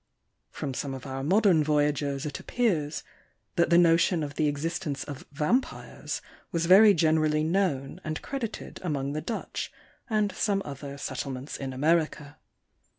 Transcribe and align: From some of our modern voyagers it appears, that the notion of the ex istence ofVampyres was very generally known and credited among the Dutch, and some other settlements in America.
From 0.49 0.73
some 0.73 0.95
of 0.95 1.05
our 1.05 1.21
modern 1.23 1.63
voyagers 1.63 2.25
it 2.25 2.39
appears, 2.39 3.03
that 3.55 3.69
the 3.69 3.77
notion 3.77 4.23
of 4.23 4.33
the 4.33 4.49
ex 4.49 4.61
istence 4.63 5.05
ofVampyres 5.05 6.21
was 6.51 6.65
very 6.65 6.95
generally 6.95 7.43
known 7.43 8.01
and 8.03 8.19
credited 8.23 8.79
among 8.83 9.13
the 9.13 9.21
Dutch, 9.21 9.71
and 10.09 10.31
some 10.31 10.63
other 10.65 10.97
settlements 10.97 11.55
in 11.55 11.71
America. 11.71 12.37